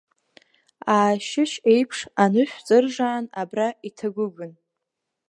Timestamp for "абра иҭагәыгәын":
3.41-4.53